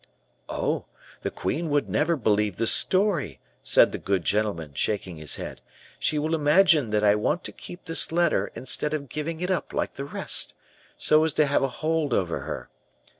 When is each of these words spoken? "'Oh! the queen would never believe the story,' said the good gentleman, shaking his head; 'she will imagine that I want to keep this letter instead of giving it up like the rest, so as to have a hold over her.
"'Oh! 0.49 0.85
the 1.21 1.29
queen 1.29 1.69
would 1.69 1.87
never 1.87 2.15
believe 2.15 2.55
the 2.57 2.65
story,' 2.65 3.37
said 3.63 3.91
the 3.91 3.99
good 3.99 4.23
gentleman, 4.23 4.73
shaking 4.73 5.17
his 5.17 5.35
head; 5.35 5.61
'she 5.99 6.17
will 6.17 6.33
imagine 6.33 6.89
that 6.89 7.03
I 7.03 7.13
want 7.13 7.43
to 7.43 7.51
keep 7.51 7.85
this 7.85 8.11
letter 8.11 8.51
instead 8.55 8.95
of 8.95 9.09
giving 9.09 9.41
it 9.41 9.51
up 9.51 9.73
like 9.73 9.93
the 9.93 10.05
rest, 10.05 10.55
so 10.97 11.23
as 11.23 11.33
to 11.33 11.45
have 11.45 11.61
a 11.61 11.67
hold 11.83 12.15
over 12.15 12.39
her. 12.39 12.67